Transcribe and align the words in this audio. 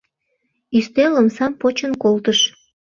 Ӱстел 0.77 1.13
омсам 1.19 1.51
почын 1.61 1.93
колтыш... 2.03 2.39